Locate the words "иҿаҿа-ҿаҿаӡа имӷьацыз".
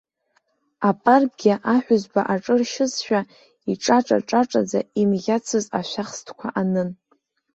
3.71-5.65